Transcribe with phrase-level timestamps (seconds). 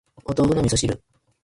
[0.25, 1.03] お豆腐の味噌汁